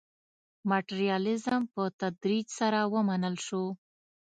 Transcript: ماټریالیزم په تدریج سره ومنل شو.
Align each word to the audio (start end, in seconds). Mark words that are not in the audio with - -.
ماټریالیزم 0.69 1.61
په 1.73 1.83
تدریج 2.01 2.47
سره 2.59 2.79
ومنل 2.93 3.35
شو. 3.45 3.63